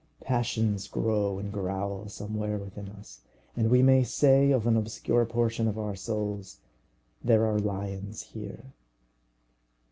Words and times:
Passions 0.21 0.87
grow 0.87 1.37
and 1.37 1.53
growl 1.53 2.07
somewhere 2.07 2.57
within 2.57 2.89
us, 2.89 3.19
and 3.55 3.69
we 3.69 3.83
may 3.83 4.01
say 4.03 4.49
of 4.49 4.65
an 4.65 4.75
obscure 4.75 5.27
portion 5.27 5.67
of 5.67 5.77
our 5.77 5.95
souls, 5.95 6.57
"There 7.23 7.45
are 7.45 7.59
lions 7.59 8.23
here." 8.23 8.73